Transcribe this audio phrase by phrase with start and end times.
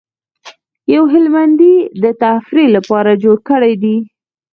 [0.93, 3.97] یو هلمندي د تفریح لپاره جوړ کړی دی.